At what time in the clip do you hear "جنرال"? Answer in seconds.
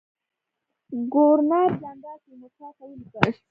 1.81-2.17